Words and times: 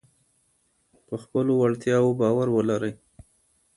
په 1.07 1.15
خپلو 1.23 1.53
وړتیاوو 1.57 2.17
باور 2.19 2.47
ولرئ. 2.53 2.93